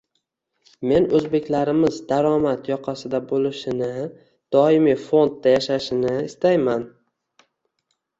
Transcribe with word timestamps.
Men 0.91 1.03
o'zbeklarimiz 1.17 1.99
daromad 2.11 2.69
yoqasida 2.71 3.19
bo'lishini, 3.31 3.89
doimiy 4.57 4.97
fondda 5.03 5.53
yashashini 5.57 6.15
istayman 6.31 6.87